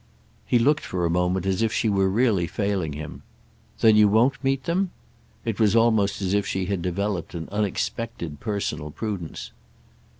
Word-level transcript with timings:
He 0.47 0.57
looked 0.57 0.83
for 0.83 1.05
a 1.05 1.11
moment 1.11 1.45
as 1.45 1.61
if 1.61 1.71
she 1.71 1.87
were 1.87 2.09
really 2.09 2.47
failing 2.47 2.93
him. 2.93 3.21
"Then 3.81 3.95
you 3.95 4.07
won't 4.07 4.43
meet 4.43 4.63
them?" 4.63 4.89
It 5.45 5.59
was 5.59 5.75
almost 5.75 6.23
as 6.23 6.33
if 6.33 6.47
she 6.47 6.65
had 6.65 6.81
developed 6.81 7.35
an 7.35 7.47
unexpected 7.51 8.39
personal 8.39 8.89
prudence. 8.89 9.51